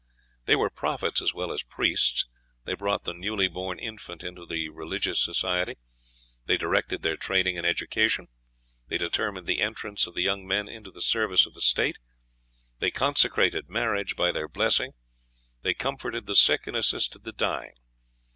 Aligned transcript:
They 0.45 0.55
were 0.55 0.71
prophets 0.71 1.21
as 1.21 1.31
well 1.35 1.51
as 1.51 1.61
priests. 1.61 2.25
"They 2.65 2.73
brought 2.73 3.03
the 3.03 3.13
newly 3.13 3.47
born 3.47 3.77
infant 3.77 4.23
into 4.23 4.47
the 4.47 4.67
religious 4.69 5.23
society; 5.23 5.75
they 6.47 6.57
directed 6.57 7.03
their 7.03 7.15
training 7.17 7.55
and 7.55 7.67
education; 7.67 8.27
they 8.87 8.97
determined 8.97 9.45
the 9.45 9.61
entrance 9.61 10.07
of 10.07 10.15
the 10.15 10.23
young 10.23 10.47
men 10.47 10.67
into 10.67 10.89
the 10.89 11.03
service 11.03 11.45
of 11.45 11.53
the 11.53 11.61
state; 11.61 11.99
they 12.79 12.89
consecrated 12.89 13.69
marriage 13.69 14.15
by 14.15 14.31
their 14.31 14.47
blessing; 14.47 14.93
they 15.61 15.75
comforted 15.75 16.25
the 16.25 16.33
sick 16.35 16.65
and 16.65 16.75
assisted 16.75 17.23
the 17.23 17.31
dying." 17.31 17.75